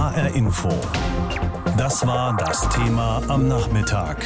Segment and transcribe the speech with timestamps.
[0.00, 0.70] HR Info.
[1.76, 4.24] Das war das Thema am Nachmittag.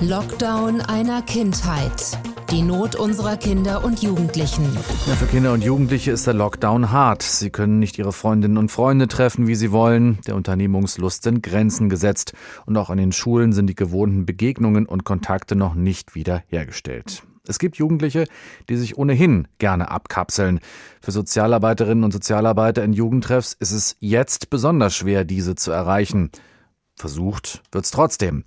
[0.00, 2.18] Lockdown einer Kindheit.
[2.50, 4.64] Die Not unserer Kinder und Jugendlichen.
[5.06, 7.22] Ja, für Kinder und Jugendliche ist der Lockdown hart.
[7.22, 10.18] Sie können nicht ihre Freundinnen und Freunde treffen, wie sie wollen.
[10.26, 12.32] Der Unternehmungslust sind Grenzen gesetzt.
[12.66, 17.22] Und auch an den Schulen sind die gewohnten Begegnungen und Kontakte noch nicht wieder hergestellt.
[17.48, 18.26] Es gibt Jugendliche,
[18.68, 20.60] die sich ohnehin gerne abkapseln.
[21.00, 26.30] Für Sozialarbeiterinnen und Sozialarbeiter in Jugendtreffs ist es jetzt besonders schwer, diese zu erreichen.
[26.96, 28.42] Versucht wird's trotzdem.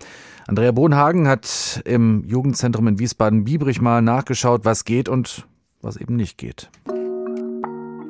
[0.48, 5.46] Andrea Bohnhagen hat im Jugendzentrum in Wiesbaden-Biebrich mal nachgeschaut, was geht und
[5.80, 6.68] was eben nicht geht.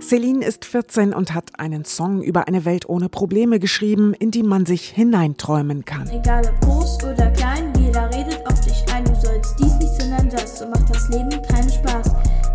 [0.00, 4.42] Celine ist 14 und hat einen Song über eine Welt ohne Probleme geschrieben, in die
[4.42, 6.08] man sich hineinträumen kann.
[6.08, 7.69] Egal ob groß oder klein,
[10.30, 10.58] das.
[10.58, 12.10] So macht das Leben keinen Spaß.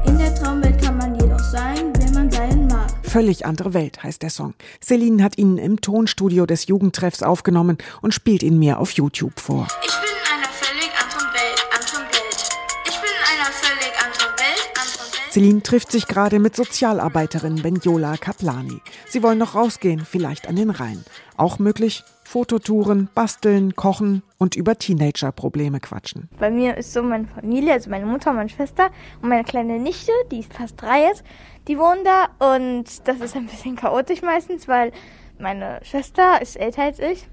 [0.08, 2.90] In der Traumwelt kann man jedoch sein, wer man sein mag.
[3.04, 4.54] Völlig andere Welt heißt der Song.
[4.84, 9.68] Celine hat ihn im Tonstudio des Jugendtreffs aufgenommen und spielt ihn mir auf YouTube vor.
[9.86, 12.50] Ich bin in einer völlig anderen Welt, anderen Welt.
[12.86, 15.32] Ich bin in einer völlig anderen Welt, anderen Welt.
[15.32, 18.82] Celine trifft sich gerade mit Sozialarbeiterin Benjola Kaplani.
[19.08, 21.04] Sie wollen noch rausgehen, vielleicht an den Rhein.
[21.38, 26.28] Auch möglich Fototouren, basteln, kochen und über Teenager-Probleme quatschen.
[26.40, 28.90] Bei mir ist so meine Familie, also meine Mutter, meine Schwester
[29.22, 31.24] und meine kleine Nichte, die ist fast drei jetzt,
[31.68, 34.92] die wohnen da und das ist ein bisschen chaotisch meistens, weil
[35.40, 37.28] meine Schwester ist älter als ich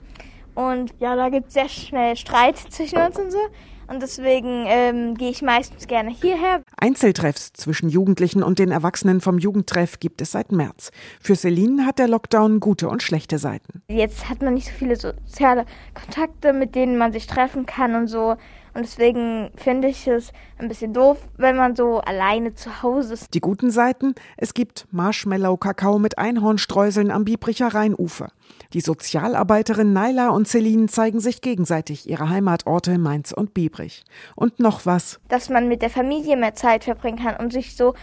[0.54, 3.38] und ja, da gibt es sehr schnell Streit zwischen uns und so.
[3.88, 6.62] Und deswegen ähm, gehe ich meistens gerne hierher.
[6.76, 10.90] Einzeltreffs zwischen Jugendlichen und den Erwachsenen vom Jugendtreff gibt es seit März.
[11.20, 13.82] Für Celine hat der Lockdown gute und schlechte Seiten.
[13.88, 18.06] Jetzt hat man nicht so viele soziale Kontakte, mit denen man sich treffen kann und
[18.06, 18.36] so.
[18.74, 23.34] Und deswegen finde ich es ein bisschen doof, wenn man so alleine zu Hause ist.
[23.34, 24.14] Die guten Seiten?
[24.36, 28.30] Es gibt Marshmallow-Kakao mit Einhornstreuseln am Biebricher Rheinufer.
[28.72, 34.04] Die Sozialarbeiterin Naila und Celine zeigen sich gegenseitig ihre Heimatorte Mainz und Biebrich.
[34.34, 35.20] Und noch was.
[35.28, 37.94] Dass man mit der Familie mehr Zeit verbringen kann und sich so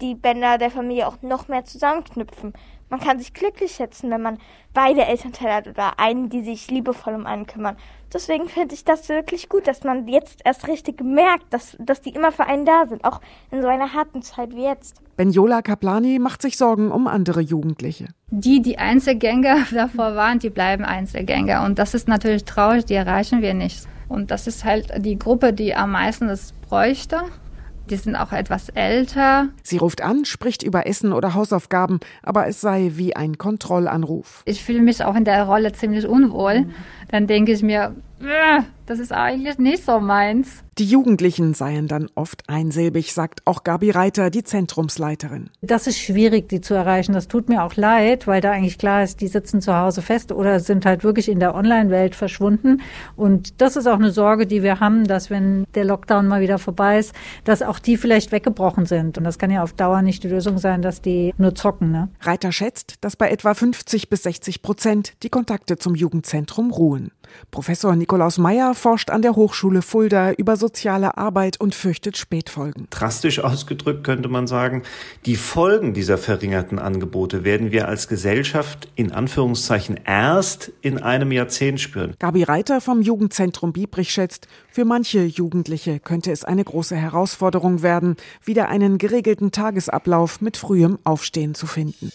[0.00, 2.52] die Bänder der Familie auch noch mehr zusammenknüpfen.
[2.88, 4.38] Man kann sich glücklich schätzen, wenn man
[4.72, 7.76] beide Elternteile hat oder einen, die sich liebevoll um einen kümmern.
[8.12, 12.10] Deswegen finde ich das wirklich gut, dass man jetzt erst richtig merkt, dass, dass die
[12.10, 13.20] immer für einen da sind, auch
[13.50, 15.00] in so einer harten Zeit wie jetzt.
[15.16, 18.08] Benjola Kaplani macht sich Sorgen um andere Jugendliche.
[18.30, 21.64] Die, die Einzelgänger davor waren, die bleiben Einzelgänger.
[21.64, 23.86] Und das ist natürlich traurig, die erreichen wir nicht.
[24.08, 27.22] Und das ist halt die Gruppe, die am meisten das bräuchte.
[27.88, 29.48] Die sind auch etwas älter.
[29.62, 34.42] Sie ruft an, spricht über Essen oder Hausaufgaben, aber es sei wie ein Kontrollanruf.
[34.44, 36.66] Ich fühle mich auch in der Rolle ziemlich unwohl.
[37.10, 40.62] Dann denke ich mir, äh, das ist eigentlich nicht so meins.
[40.78, 45.48] Die Jugendlichen seien dann oft einsilbig, sagt auch Gabi Reiter, die Zentrumsleiterin.
[45.62, 47.14] Das ist schwierig, die zu erreichen.
[47.14, 50.32] Das tut mir auch leid, weil da eigentlich klar ist, die sitzen zu Hause fest
[50.32, 52.82] oder sind halt wirklich in der Online-Welt verschwunden.
[53.16, 56.58] Und das ist auch eine Sorge, die wir haben, dass wenn der Lockdown mal wieder
[56.58, 57.14] vorbei ist,
[57.44, 59.16] dass auch die vielleicht weggebrochen sind.
[59.16, 61.90] Und das kann ja auf Dauer nicht die Lösung sein, dass die nur zocken.
[61.90, 62.10] Ne?
[62.20, 67.12] Reiter schätzt, dass bei etwa 50 bis 60 Prozent die Kontakte zum Jugendzentrum ruhen.
[67.50, 72.86] Professor Nikolaus Meyer forscht an der Hochschule Fulda über soziale Arbeit und fürchtet Spätfolgen.
[72.90, 74.82] Drastisch ausgedrückt könnte man sagen,
[75.24, 81.80] die Folgen dieser verringerten Angebote werden wir als Gesellschaft in Anführungszeichen erst in einem Jahrzehnt
[81.80, 82.14] spüren.
[82.18, 88.16] Gabi Reiter vom Jugendzentrum Biebrich schätzt, für manche Jugendliche könnte es eine große Herausforderung werden,
[88.44, 92.12] wieder einen geregelten Tagesablauf mit frühem Aufstehen zu finden.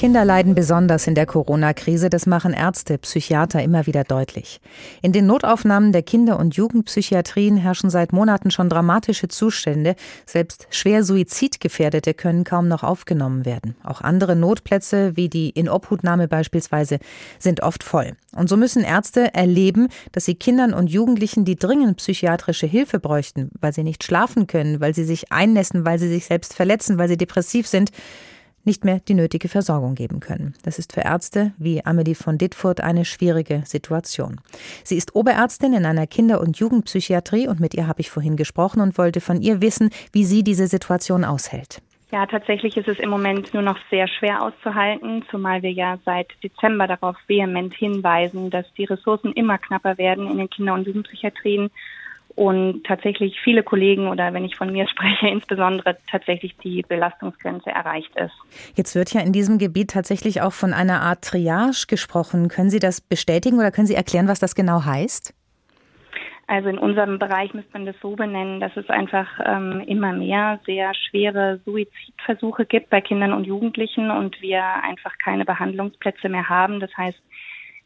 [0.00, 4.62] Kinder leiden besonders in der Corona-Krise, das machen Ärzte, Psychiater immer wieder deutlich.
[5.02, 9.96] In den Notaufnahmen der Kinder- und Jugendpsychiatrien herrschen seit Monaten schon dramatische Zustände.
[10.24, 13.76] Selbst schwer Suizidgefährdete können kaum noch aufgenommen werden.
[13.84, 16.98] Auch andere Notplätze, wie die Inobhutnahme beispielsweise,
[17.38, 18.12] sind oft voll.
[18.34, 23.50] Und so müssen Ärzte erleben, dass sie Kindern und Jugendlichen, die dringend psychiatrische Hilfe bräuchten,
[23.60, 27.10] weil sie nicht schlafen können, weil sie sich einnässen, weil sie sich selbst verletzen, weil
[27.10, 27.90] sie depressiv sind,
[28.64, 30.54] nicht mehr die nötige Versorgung geben können.
[30.62, 34.40] Das ist für Ärzte wie Amelie von Dittfurt eine schwierige Situation.
[34.84, 38.80] Sie ist Oberärztin in einer Kinder- und Jugendpsychiatrie und mit ihr habe ich vorhin gesprochen
[38.80, 41.82] und wollte von ihr wissen, wie sie diese Situation aushält.
[42.12, 46.26] Ja, tatsächlich ist es im Moment nur noch sehr schwer auszuhalten, zumal wir ja seit
[46.42, 51.70] Dezember darauf vehement hinweisen, dass die Ressourcen immer knapper werden in den Kinder- und Jugendpsychiatrien
[52.40, 58.16] und tatsächlich viele Kollegen oder wenn ich von mir spreche, insbesondere tatsächlich die Belastungsgrenze erreicht
[58.16, 58.32] ist.
[58.76, 62.48] Jetzt wird ja in diesem Gebiet tatsächlich auch von einer Art Triage gesprochen.
[62.48, 65.34] Können Sie das bestätigen oder können Sie erklären, was das genau heißt?
[66.46, 70.60] Also in unserem Bereich müsste man das so benennen, dass es einfach ähm, immer mehr
[70.64, 76.80] sehr schwere Suizidversuche gibt bei Kindern und Jugendlichen und wir einfach keine Behandlungsplätze mehr haben.
[76.80, 77.20] Das heißt,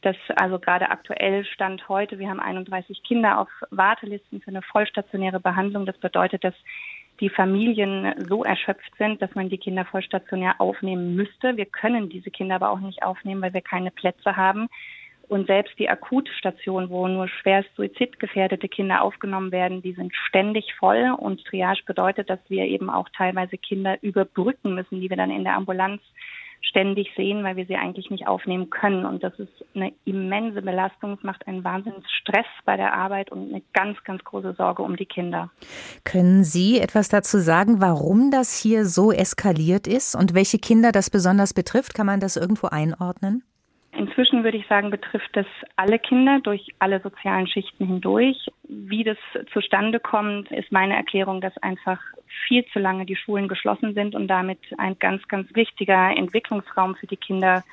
[0.04, 5.40] dass also gerade aktuell Stand heute, wir haben 31 Kinder auf Wartelisten für eine vollstationäre
[5.40, 5.86] Behandlung.
[5.86, 6.54] Das bedeutet, dass
[7.20, 11.56] die Familien so erschöpft sind, dass man die Kinder vollstationär aufnehmen müsste.
[11.56, 14.68] Wir können diese Kinder aber auch nicht aufnehmen, weil wir keine Plätze haben.
[15.28, 21.14] Und selbst die Akutstationen, wo nur schwerst suizidgefährdete Kinder aufgenommen werden, die sind ständig voll.
[21.16, 25.44] Und Triage bedeutet, dass wir eben auch teilweise Kinder überbrücken müssen, die wir dann in
[25.44, 26.02] der Ambulanz
[26.68, 29.04] ständig sehen, weil wir sie eigentlich nicht aufnehmen können.
[29.04, 31.14] Und das ist eine immense Belastung.
[31.14, 34.96] Es macht einen wahnsinnigen Stress bei der Arbeit und eine ganz, ganz große Sorge um
[34.96, 35.50] die Kinder.
[36.04, 41.10] Können Sie etwas dazu sagen, warum das hier so eskaliert ist und welche Kinder das
[41.10, 41.94] besonders betrifft?
[41.94, 43.44] Kann man das irgendwo einordnen?
[44.06, 45.46] Inzwischen würde ich sagen, betrifft das
[45.76, 48.36] alle Kinder durch alle sozialen Schichten hindurch.
[48.64, 49.16] Wie das
[49.50, 51.98] zustande kommt, ist meine Erklärung, dass einfach
[52.46, 57.06] viel zu lange die Schulen geschlossen sind und damit ein ganz, ganz wichtiger Entwicklungsraum für
[57.06, 57.64] die Kinder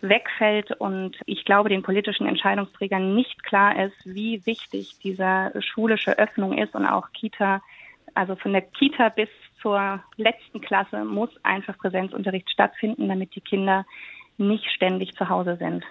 [0.00, 6.56] wegfällt und ich glaube, den politischen Entscheidungsträgern nicht klar ist, wie wichtig diese schulische Öffnung
[6.56, 7.60] ist und auch Kita,
[8.14, 9.28] also von der Kita bis
[9.60, 13.84] zur letzten Klasse muss einfach Präsenzunterricht stattfinden, damit die Kinder
[14.36, 15.84] nicht ständig zu Hause sind.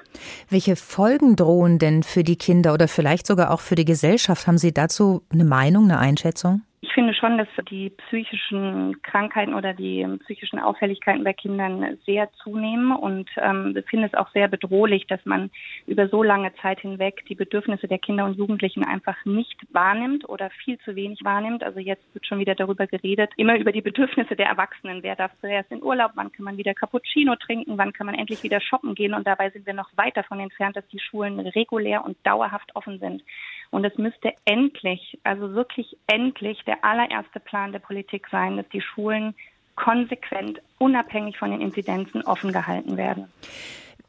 [0.49, 4.47] Welche Folgen drohen denn für die Kinder oder vielleicht sogar auch für die Gesellschaft?
[4.47, 6.61] Haben Sie dazu eine Meinung, eine Einschätzung?
[6.93, 12.91] Ich finde schon, dass die psychischen Krankheiten oder die psychischen Auffälligkeiten bei Kindern sehr zunehmen
[12.95, 15.49] und ähm, finde es auch sehr bedrohlich, dass man
[15.87, 20.51] über so lange Zeit hinweg die Bedürfnisse der Kinder und Jugendlichen einfach nicht wahrnimmt oder
[20.51, 21.63] viel zu wenig wahrnimmt.
[21.63, 25.01] Also jetzt wird schon wieder darüber geredet, immer über die Bedürfnisse der Erwachsenen.
[25.01, 26.11] Wer darf zuerst in Urlaub?
[26.13, 27.79] Wann kann man wieder Cappuccino trinken?
[27.79, 29.15] Wann kann man endlich wieder shoppen gehen?
[29.15, 32.99] Und dabei sind wir noch weit davon entfernt, dass die Schulen regulär und dauerhaft offen
[32.99, 33.23] sind.
[33.73, 38.81] Und es müsste endlich, also wirklich endlich der allererste Plan der Politik sein, dass die
[38.81, 39.33] Schulen
[39.75, 43.31] konsequent, unabhängig von den Inzidenzen offen gehalten werden.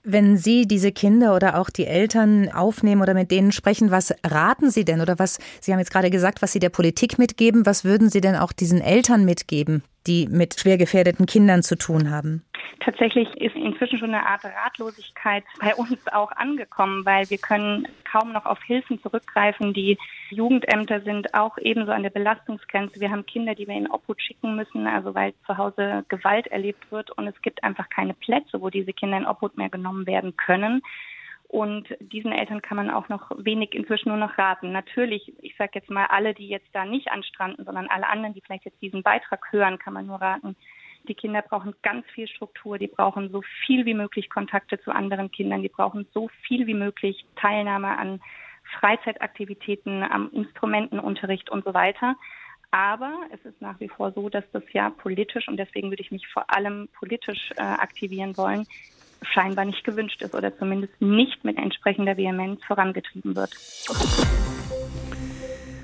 [0.02, 4.68] Wenn Sie diese Kinder oder auch die Eltern aufnehmen oder mit denen sprechen, was raten
[4.68, 5.00] Sie denn?
[5.00, 8.20] Oder was, Sie haben jetzt gerade gesagt, was Sie der Politik mitgeben, was würden Sie
[8.20, 12.44] denn auch diesen Eltern mitgeben, die mit schwer gefährdeten Kindern zu tun haben?
[12.80, 18.32] Tatsächlich ist inzwischen schon eine Art Ratlosigkeit bei uns auch angekommen, weil wir können kaum
[18.32, 19.72] noch auf Hilfen zurückgreifen.
[19.72, 19.96] Die
[20.30, 23.00] Jugendämter sind auch ebenso an der Belastungsgrenze.
[23.00, 26.90] Wir haben Kinder, die wir in Obhut schicken müssen, also weil zu Hause Gewalt erlebt
[26.90, 30.36] wird und es gibt einfach keine Plätze, wo diese Kinder in Obhut mehr genommen werden
[30.36, 30.82] können.
[31.54, 34.72] Und diesen Eltern kann man auch noch wenig inzwischen nur noch raten.
[34.72, 38.40] Natürlich, ich sage jetzt mal, alle, die jetzt da nicht anstranden, sondern alle anderen, die
[38.40, 40.56] vielleicht jetzt diesen Beitrag hören, kann man nur raten,
[41.06, 45.30] die Kinder brauchen ganz viel Struktur, die brauchen so viel wie möglich Kontakte zu anderen
[45.30, 48.20] Kindern, die brauchen so viel wie möglich Teilnahme an
[48.80, 52.16] Freizeitaktivitäten, am Instrumentenunterricht und so weiter.
[52.72, 56.10] Aber es ist nach wie vor so, dass das ja politisch, und deswegen würde ich
[56.10, 58.66] mich vor allem politisch äh, aktivieren wollen,
[59.32, 63.50] scheinbar nicht gewünscht ist oder zumindest nicht mit entsprechender Vehemenz vorangetrieben wird.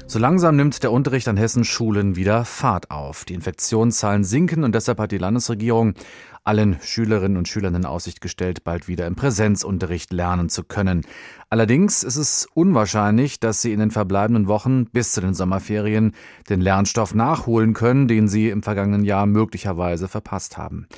[0.07, 3.25] So langsam nimmt der Unterricht an Hessens Schulen wieder Fahrt auf.
[3.25, 5.95] Die Infektionszahlen sinken und deshalb hat die Landesregierung
[6.43, 11.03] allen Schülerinnen und Schülern in Aussicht gestellt, bald wieder im Präsenzunterricht lernen zu können.
[11.49, 16.13] Allerdings ist es unwahrscheinlich, dass sie in den verbleibenden Wochen bis zu den Sommerferien
[16.49, 20.89] den Lernstoff nachholen können, den sie im vergangenen Jahr möglicherweise verpasst haben.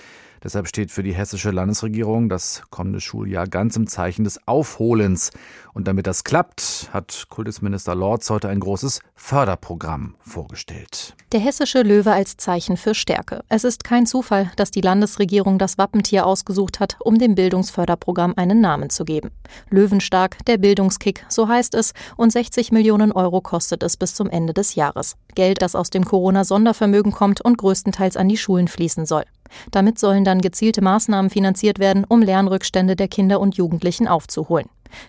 [0.44, 5.30] Deshalb steht für die hessische Landesregierung das kommende Schuljahr ganz im Zeichen des Aufholens.
[5.72, 11.14] Und damit das klappt, hat Kultusminister Lorz heute ein großes Förderprogramm vorgestellt.
[11.30, 13.44] Der hessische Löwe als Zeichen für Stärke.
[13.48, 18.60] Es ist kein Zufall, dass die Landesregierung das Wappentier ausgesucht hat, um dem Bildungsförderprogramm einen
[18.60, 19.30] Namen zu geben.
[19.70, 24.52] Löwenstark, der Bildungskick, so heißt es, und 60 Millionen Euro kostet es bis zum Ende
[24.52, 25.16] des Jahres.
[25.34, 29.24] Geld, das aus dem Corona-Sondervermögen kommt und größtenteils an die Schulen fließen soll.
[29.70, 34.66] Damit sollen dann gezielte Maßnahmen finanziert werden, um Lernrückstände der Kinder und Jugendlichen aufzuholen.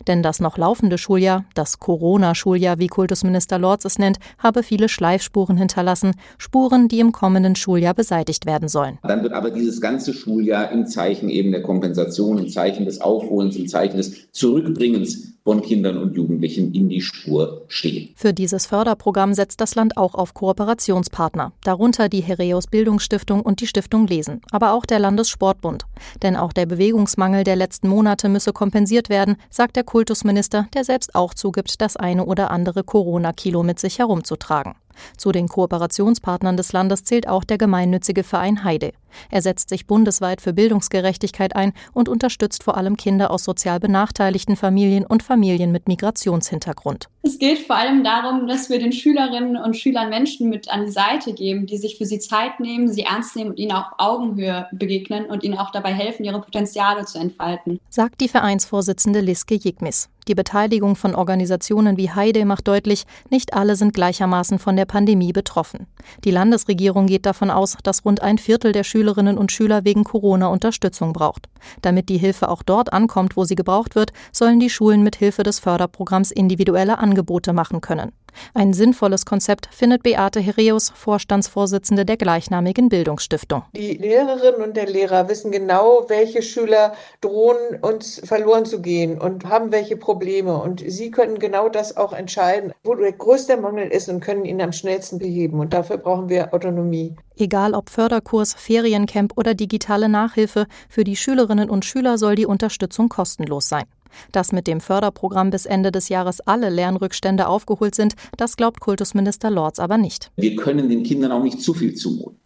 [0.07, 5.57] Denn das noch laufende Schuljahr, das Corona-Schuljahr, wie Kultusminister Lorz es nennt, habe viele Schleifspuren
[5.57, 8.97] hinterlassen, Spuren, die im kommenden Schuljahr beseitigt werden sollen.
[9.03, 13.55] Dann wird aber dieses ganze Schuljahr im Zeichen eben der Kompensation, im Zeichen des Aufholens,
[13.55, 18.09] im Zeichen des Zurückbringens von Kindern und Jugendlichen in die Spur stehen.
[18.15, 23.67] Für dieses Förderprogramm setzt das Land auch auf Kooperationspartner, darunter die Hereus Bildungsstiftung und die
[23.67, 25.85] Stiftung Lesen, aber auch der Landessportbund.
[26.21, 31.13] Denn auch der Bewegungsmangel der letzten Monate müsse kompensiert werden, sagt der Kultusminister, der selbst
[31.13, 34.75] auch zugibt, das eine oder andere Corona-Kilo mit sich herumzutragen.
[35.17, 38.93] Zu den Kooperationspartnern des Landes zählt auch der gemeinnützige Verein Heide.
[39.29, 44.55] Er setzt sich bundesweit für Bildungsgerechtigkeit ein und unterstützt vor allem Kinder aus sozial benachteiligten
[44.55, 47.09] Familien und Familien mit Migrationshintergrund.
[47.21, 50.91] Es geht vor allem darum, dass wir den Schülerinnen und Schülern Menschen mit an die
[50.91, 54.67] Seite geben, die sich für sie Zeit nehmen, sie ernst nehmen und ihnen auf Augenhöhe
[54.71, 57.79] begegnen und ihnen auch dabei helfen, ihre Potenziale zu entfalten.
[57.89, 60.09] Sagt die Vereinsvorsitzende Liske Jigmis.
[60.27, 65.33] Die Beteiligung von Organisationen wie Heide macht deutlich, nicht alle sind gleichermaßen von der Pandemie
[65.33, 65.87] betroffen.
[66.23, 70.47] Die Landesregierung geht davon aus, dass rund ein Viertel der Schülerinnen und Schüler wegen Corona
[70.47, 71.49] Unterstützung braucht.
[71.81, 75.43] Damit die Hilfe auch dort ankommt, wo sie gebraucht wird, sollen die Schulen mit Hilfe
[75.43, 78.11] des Förderprogramms individuelle Angebote machen können.
[78.53, 83.63] Ein sinnvolles Konzept findet Beate Hereus, Vorstandsvorsitzende der gleichnamigen Bildungsstiftung.
[83.75, 89.45] Die Lehrerinnen und der Lehrer wissen genau, welche Schüler drohen, uns verloren zu gehen und
[89.45, 90.57] haben welche Probleme.
[90.57, 94.61] Und sie können genau das auch entscheiden, wo der größte Mangel ist und können ihn
[94.61, 95.59] am schnellsten beheben.
[95.59, 97.15] Und dafür brauchen wir Autonomie.
[97.37, 103.09] Egal ob Förderkurs, Feriencamp oder digitale Nachhilfe, für die Schülerinnen und Schüler soll die Unterstützung
[103.09, 103.85] kostenlos sein.
[104.31, 109.49] Dass mit dem Förderprogramm bis Ende des Jahres alle Lernrückstände aufgeholt sind, das glaubt Kultusminister
[109.49, 110.31] Lorz aber nicht.
[110.35, 112.37] Wir können den Kindern auch nicht zu viel zumuten.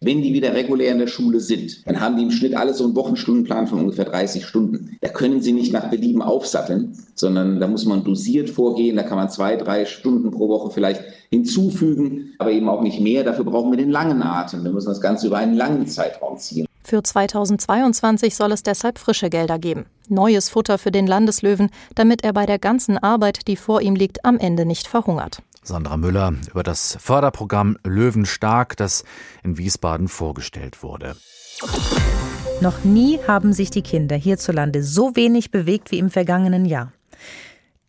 [0.00, 2.84] Wenn die wieder regulär in der Schule sind, dann haben die im Schnitt alle so
[2.84, 4.96] einen Wochenstundenplan von ungefähr 30 Stunden.
[5.00, 8.96] Da können sie nicht nach Belieben aufsatteln, sondern da muss man dosiert vorgehen.
[8.96, 13.24] Da kann man zwei, drei Stunden pro Woche vielleicht hinzufügen, aber eben auch nicht mehr.
[13.24, 14.64] Dafür brauchen wir den langen Atem.
[14.64, 16.66] Wir müssen das Ganze über einen langen Zeitraum ziehen.
[16.84, 19.86] Für 2022 soll es deshalb frische Gelder geben.
[20.10, 24.24] Neues Futter für den Landeslöwen, damit er bei der ganzen Arbeit, die vor ihm liegt,
[24.24, 25.42] am Ende nicht verhungert.
[25.62, 29.04] Sandra Müller über das Förderprogramm Löwenstark, das
[29.42, 31.16] in Wiesbaden vorgestellt wurde.
[32.60, 36.92] Noch nie haben sich die Kinder hierzulande so wenig bewegt wie im vergangenen Jahr.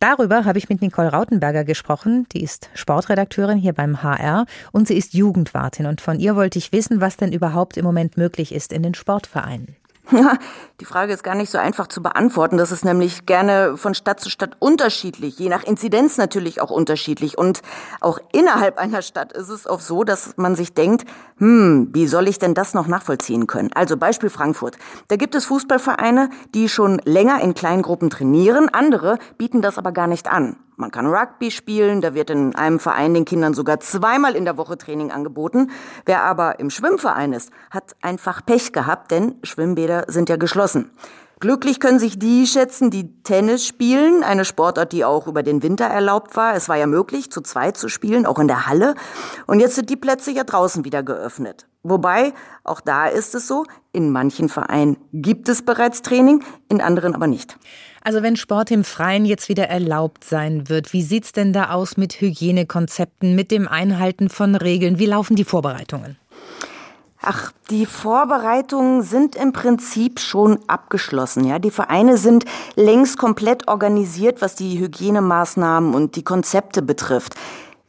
[0.00, 2.26] Darüber habe ich mit Nicole Rautenberger gesprochen.
[2.32, 5.86] Die ist Sportredakteurin hier beim HR und sie ist Jugendwartin.
[5.86, 8.94] Und von ihr wollte ich wissen, was denn überhaupt im Moment möglich ist in den
[8.94, 9.74] Sportvereinen.
[10.10, 10.38] Ja,
[10.80, 12.56] die Frage ist gar nicht so einfach zu beantworten.
[12.56, 17.36] Das ist nämlich gerne von Stadt zu Stadt unterschiedlich, je nach Inzidenz natürlich auch unterschiedlich.
[17.36, 17.60] Und
[18.00, 21.04] auch innerhalb einer Stadt ist es oft so, dass man sich denkt,
[21.36, 23.70] hm, wie soll ich denn das noch nachvollziehen können?
[23.74, 24.78] Also Beispiel Frankfurt.
[25.08, 29.92] Da gibt es Fußballvereine, die schon länger in kleinen Gruppen trainieren, andere bieten das aber
[29.92, 30.56] gar nicht an.
[30.80, 34.56] Man kann Rugby spielen, da wird in einem Verein den Kindern sogar zweimal in der
[34.56, 35.72] Woche Training angeboten.
[36.06, 40.92] Wer aber im Schwimmverein ist, hat einfach Pech gehabt, denn Schwimmbäder sind ja geschlossen.
[41.40, 45.84] Glücklich können sich die schätzen, die Tennis spielen, eine Sportart, die auch über den Winter
[45.84, 46.54] erlaubt war.
[46.54, 48.94] Es war ja möglich, zu zweit zu spielen, auch in der Halle.
[49.48, 51.67] Und jetzt sind die Plätze ja draußen wieder geöffnet.
[51.82, 52.32] Wobei,
[52.64, 57.26] auch da ist es so, in manchen Vereinen gibt es bereits Training, in anderen aber
[57.26, 57.56] nicht.
[58.02, 61.96] Also wenn Sport im Freien jetzt wieder erlaubt sein wird, wie sieht's denn da aus
[61.96, 64.98] mit Hygienekonzepten, mit dem Einhalten von Regeln?
[64.98, 66.16] Wie laufen die Vorbereitungen?
[67.20, 71.44] Ach, die Vorbereitungen sind im Prinzip schon abgeschlossen.
[71.44, 72.44] Ja, die Vereine sind
[72.76, 77.34] längst komplett organisiert, was die Hygienemaßnahmen und die Konzepte betrifft.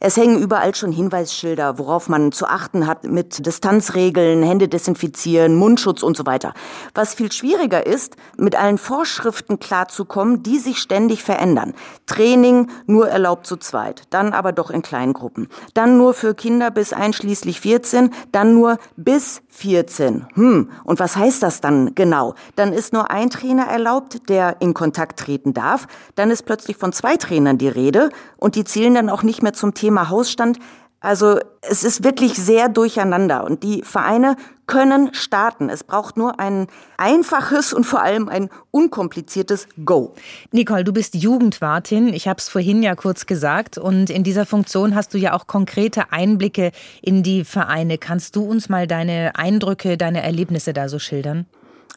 [0.02, 6.02] Es hängen überall schon Hinweisschilder, worauf man zu achten hat mit Distanzregeln, Hände desinfizieren, Mundschutz
[6.02, 6.54] und so weiter.
[6.94, 11.74] Was viel schwieriger ist, mit allen Vorschriften klarzukommen, die sich ständig verändern.
[12.06, 15.48] Training nur erlaubt zu zweit, dann aber doch in kleinen Gruppen.
[15.74, 20.28] Dann nur für Kinder bis einschließlich 14, dann nur bis 14.
[20.32, 22.34] Hm, und was heißt das dann genau?
[22.56, 25.86] Dann ist nur ein Trainer erlaubt, der in Kontakt treten darf.
[26.14, 29.52] Dann ist plötzlich von zwei Trainern die Rede und die zählen dann auch nicht mehr
[29.52, 30.58] zum Thema Thema Hausstand.
[31.00, 35.68] Also es ist wirklich sehr durcheinander und die Vereine können starten.
[35.68, 40.14] Es braucht nur ein einfaches und vor allem ein unkompliziertes Go.
[40.52, 42.12] Nicole, du bist Jugendwartin.
[42.12, 43.78] Ich habe es vorhin ja kurz gesagt.
[43.78, 46.70] Und in dieser Funktion hast du ja auch konkrete Einblicke
[47.02, 47.98] in die Vereine.
[47.98, 51.46] Kannst du uns mal deine Eindrücke, deine Erlebnisse da so schildern?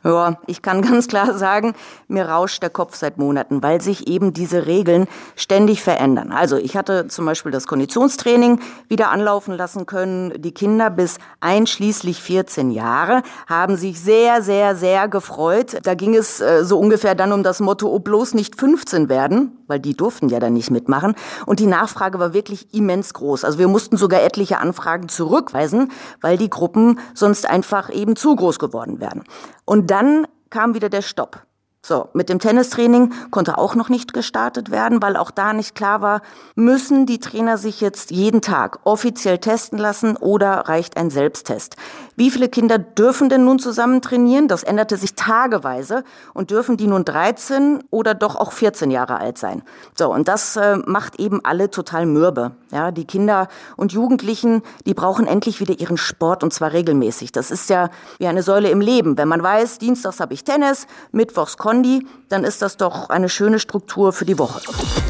[0.04, 1.74] Ja, ich kann ganz klar sagen,
[2.08, 6.32] mir rauscht der Kopf seit Monaten, weil sich eben diese Regeln ständig verändern.
[6.32, 8.60] Also ich hatte zum Beispiel das Konditionstraining
[8.90, 10.42] wieder anlaufen lassen können.
[10.42, 15.78] Die Kinder bis einschließlich 14 Jahre haben sich sehr, sehr, sehr gefreut.
[15.84, 19.58] Da ging es äh, so ungefähr dann um das Motto, oh bloß nicht 15 werden,
[19.68, 21.16] weil die durften ja dann nicht mitmachen.
[21.46, 23.46] Und die Nachfrage war wirklich immens groß.
[23.46, 28.60] Also wir mussten sogar etliche Anfragen zurückweisen, weil die Gruppen sonst einfach eben zu groß
[28.60, 29.24] geworden wären.
[29.66, 31.46] Und dann kam wieder der Stopp.
[31.86, 36.00] So, mit dem Tennistraining konnte auch noch nicht gestartet werden, weil auch da nicht klar
[36.02, 36.22] war,
[36.56, 41.75] müssen die Trainer sich jetzt jeden Tag offiziell testen lassen oder reicht ein Selbsttest?
[42.15, 44.48] Wie viele Kinder dürfen denn nun zusammen trainieren?
[44.48, 46.03] Das änderte sich tageweise.
[46.34, 49.63] Und dürfen die nun 13 oder doch auch 14 Jahre alt sein?
[49.98, 52.51] So, und das äh, macht eben alle total mürbe.
[52.72, 57.32] Ja, die Kinder und Jugendlichen, die brauchen endlich wieder ihren Sport und zwar regelmäßig.
[57.32, 57.89] Das ist ja
[58.20, 59.17] wie eine Säule im Leben.
[59.17, 63.60] Wenn man weiß, Dienstags habe ich Tennis, Mittwochs Kondi, dann ist das doch eine schöne
[63.60, 64.62] Struktur für die Woche.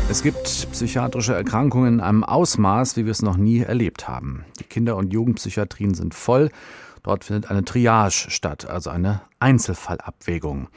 [0.09, 4.45] Es gibt psychiatrische Erkrankungen in einem Ausmaß, wie wir es noch nie erlebt haben.
[4.59, 6.49] Die Kinder- und Jugendpsychiatrien sind voll.
[7.03, 10.69] Dort findet eine Triage statt, also eine Einzelfallabwägung.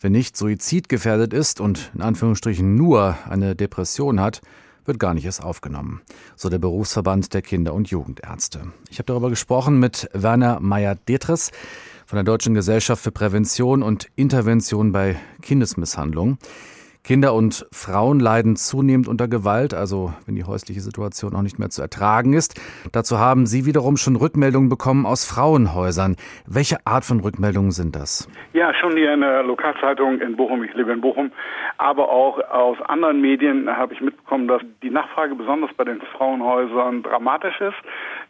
[0.00, 4.40] Wer nicht suizidgefährdet ist und in Anführungsstrichen nur eine Depression hat,
[4.86, 6.00] wird gar nicht erst aufgenommen,
[6.36, 8.72] so der Berufsverband der Kinder- und Jugendärzte.
[8.90, 11.52] Ich habe darüber gesprochen mit Werner Meyer-Detres
[12.06, 16.38] von der Deutschen Gesellschaft für Prävention und Intervention bei Kindesmisshandlung.
[17.04, 21.68] Kinder und Frauen leiden zunehmend unter Gewalt, also wenn die häusliche Situation auch nicht mehr
[21.68, 22.58] zu ertragen ist.
[22.92, 26.16] Dazu haben Sie wiederum schon Rückmeldungen bekommen aus Frauenhäusern.
[26.46, 28.26] Welche Art von Rückmeldungen sind das?
[28.54, 31.30] Ja, schon hier in der Lokalzeitung in Bochum, ich lebe in Bochum,
[31.76, 37.02] aber auch aus anderen Medien habe ich mitbekommen, dass die Nachfrage besonders bei den Frauenhäusern
[37.02, 37.76] dramatisch ist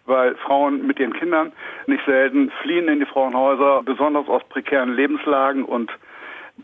[0.07, 1.53] weil Frauen mit ihren Kindern
[1.87, 5.91] nicht selten fliehen in die Frauenhäuser, besonders aus prekären Lebenslagen und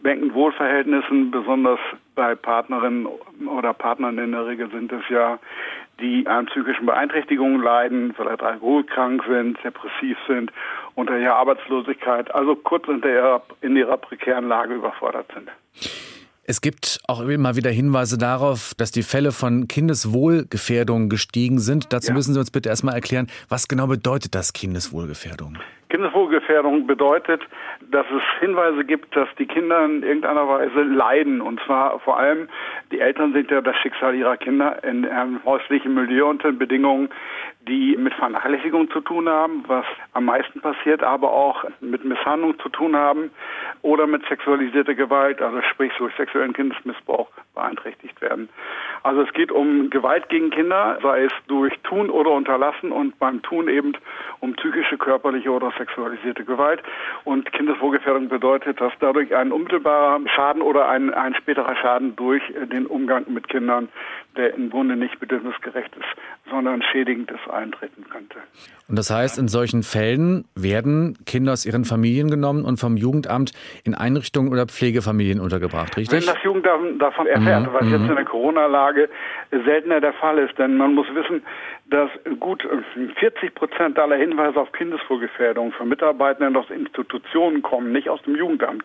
[0.02, 1.78] Wohlverhältnissen, besonders
[2.14, 3.06] bei Partnerinnen
[3.46, 5.38] oder Partnern in der Regel sind es ja,
[6.00, 10.50] die an psychischen Beeinträchtigungen leiden, vielleicht alkoholkrank sind, depressiv sind,
[10.94, 15.48] unter ihrer Arbeitslosigkeit, also kurz in ihrer, in ihrer prekären Lage überfordert sind.
[16.44, 21.92] Es gibt auch immer wieder Hinweise darauf, dass die Fälle von Kindeswohlgefährdung gestiegen sind.
[21.92, 22.14] Dazu ja.
[22.14, 25.58] müssen Sie uns bitte erstmal erklären, was genau bedeutet das Kindeswohlgefährdung?
[25.90, 27.42] Kindeswohlgefährdung bedeutet,
[27.90, 31.40] dass es Hinweise gibt, dass die Kinder in irgendeiner Weise leiden.
[31.40, 32.48] Und zwar vor allem,
[32.90, 37.10] die Eltern sind ja das Schicksal ihrer Kinder in einem häuslichen Milieu unter Bedingungen,
[37.68, 42.68] die mit Vernachlässigung zu tun haben, was am meisten passiert, aber auch mit Misshandlung zu
[42.70, 43.30] tun haben
[43.82, 48.48] oder mit sexualisierter Gewalt, also sprich durch sexuellen Kindesmissbrauch beeinträchtigt werden.
[49.02, 53.42] Also es geht um Gewalt gegen Kinder, sei es durch Tun oder Unterlassen und beim
[53.42, 53.92] Tun eben
[54.40, 56.82] um psychische, körperliche oder sexualisierte Gewalt.
[57.24, 62.86] Und Kindeswohlgefährdung bedeutet, dass dadurch ein unmittelbarer Schaden oder ein, ein späterer Schaden durch den
[62.86, 63.88] Umgang mit Kindern,
[64.36, 68.36] der im Grunde nicht bedürfnisgerecht ist, sondern schädigend ist, eintreten könnte.
[68.88, 73.52] Und das heißt, in solchen Fällen werden Kinder aus ihren Familien genommen und vom Jugendamt
[73.84, 76.26] in Einrichtungen oder Pflegefamilien untergebracht, richtig?
[76.26, 77.72] Wenn das Jugendamt davon erfährt, mhm.
[77.72, 78.10] was jetzt mhm.
[78.10, 79.08] in der Corona-Lage
[79.50, 81.42] seltener der Fall ist, denn man muss wissen,
[81.90, 82.66] dass gut
[83.16, 88.84] 40 Prozent aller Hinweise auf Kindeswohlgefährdung von Mitarbeitenden aus Institutionen kommen, nicht aus dem Jugendamt.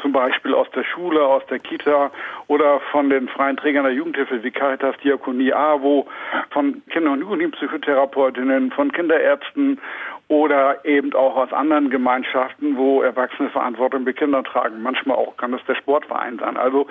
[0.00, 2.12] Zum Beispiel aus der Schule, aus der Kita
[2.46, 6.06] oder von den freien Trägern der Jugendhilfe wie Caritas, Diakonie, AWO,
[6.50, 9.80] von Kinder- und Jugendtherapeutinnen, von Kinderärzten
[10.28, 14.82] oder eben auch aus anderen Gemeinschaften, wo Erwachsene Verantwortung für Kinder tragen.
[14.82, 16.56] Manchmal auch kann das der Sportverein sein.
[16.56, 16.86] Also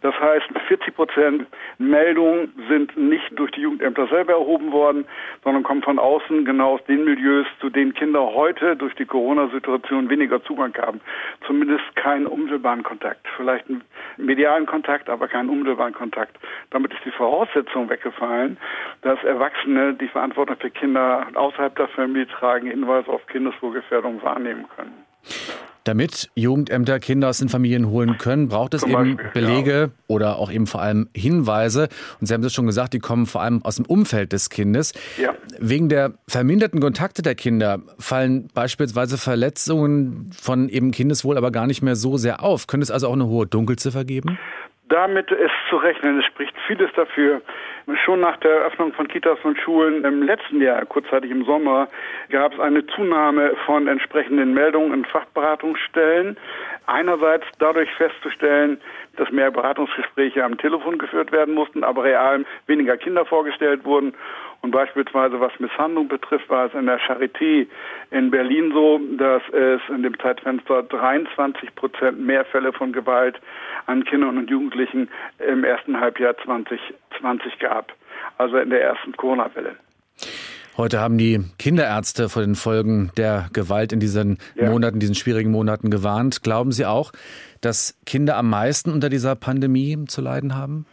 [0.00, 1.46] das heißt, 40 Prozent
[1.76, 5.04] Meldungen sind nicht durch die Jugendämter selber erhoben worden,
[5.44, 10.08] sondern kommen von außen, genau aus den Milieus, zu denen Kinder heute durch die Corona-Situation
[10.08, 11.00] weniger Zugang haben.
[11.46, 13.26] Zumindest keinen unmittelbaren Kontakt.
[13.36, 13.82] Vielleicht einen
[14.16, 16.36] medialen Kontakt, aber keinen unmittelbaren Kontakt.
[16.70, 18.56] Damit ist die Voraussetzung weggefallen,
[19.02, 24.92] dass Erwachsene die Verantwortung für Kinder außerhalb der Familie tragen, Hinweise auf Kindeswohlgefährdung wahrnehmen können.
[25.84, 29.88] Damit Jugendämter Kinder aus den Familien holen können, braucht es Zum eben Beispiel, Belege ja.
[30.06, 31.88] oder auch eben vor allem Hinweise.
[32.20, 34.92] Und Sie haben es schon gesagt, die kommen vor allem aus dem Umfeld des Kindes.
[35.16, 35.34] Ja.
[35.58, 41.80] Wegen der verminderten Kontakte der Kinder fallen beispielsweise Verletzungen von eben Kindeswohl aber gar nicht
[41.80, 42.66] mehr so sehr auf.
[42.66, 44.38] Könnte es also auch eine hohe Dunkelziffer geben?
[44.90, 46.18] Damit ist zu rechnen.
[46.18, 47.40] Es spricht vieles dafür.
[48.04, 51.88] Schon nach der Eröffnung von Kitas und Schulen im letzten Jahr, kurzzeitig im Sommer,
[52.28, 56.36] gab es eine Zunahme von entsprechenden Meldungen in Fachberatungsstellen.
[56.86, 58.78] Einerseits dadurch festzustellen,
[59.18, 64.14] dass mehr Beratungsgespräche am Telefon geführt werden mussten, aber real weniger Kinder vorgestellt wurden.
[64.60, 67.66] Und beispielsweise was Misshandlung betrifft, war es in der Charité
[68.10, 73.40] in Berlin so, dass es in dem Zeitfenster 23 Prozent mehr Fälle von Gewalt
[73.86, 77.92] an Kindern und Jugendlichen im ersten Halbjahr 2020 gab.
[78.36, 79.76] Also in der ersten Corona-Welle.
[80.78, 84.70] Heute haben die Kinderärzte vor den Folgen der Gewalt in diesen ja.
[84.70, 86.44] Monaten, diesen schwierigen Monaten gewarnt.
[86.44, 87.10] Glauben Sie auch,
[87.60, 90.86] dass Kinder am meisten unter dieser Pandemie zu leiden haben?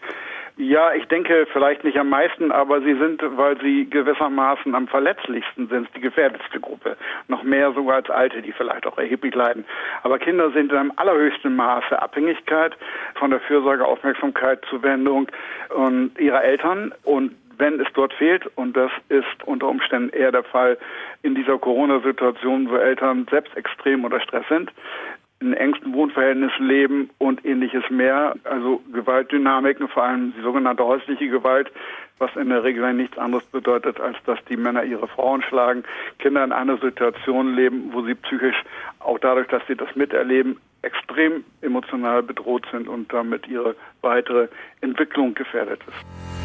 [0.57, 5.67] Ja, ich denke vielleicht nicht am meisten, aber sie sind, weil sie gewissermaßen am verletzlichsten
[5.67, 6.97] sind, die gefährdetste Gruppe.
[7.27, 9.65] Noch mehr sogar als Alte, die vielleicht auch erheblich leiden.
[10.01, 12.75] Aber Kinder sind in einem allerhöchsten Maße Abhängigkeit
[13.19, 15.27] von der Fürsorge, Aufmerksamkeit, Zuwendung
[15.75, 20.43] und ihrer Eltern und wenn es dort fehlt, und das ist unter Umständen eher der
[20.43, 20.77] Fall
[21.23, 24.71] in dieser Corona-Situation, wo Eltern selbst extrem unter Stress sind,
[25.39, 28.35] in engsten Wohnverhältnissen leben und ähnliches mehr.
[28.45, 31.71] Also Gewaltdynamiken, vor allem die sogenannte häusliche Gewalt,
[32.17, 35.83] was in der Regel nichts anderes bedeutet, als dass die Männer ihre Frauen schlagen,
[36.19, 38.63] Kinder in einer Situation leben, wo sie psychisch,
[38.99, 44.47] auch dadurch, dass sie das miterleben, extrem emotional bedroht sind und damit ihre weitere
[44.81, 46.44] Entwicklung gefährdet ist.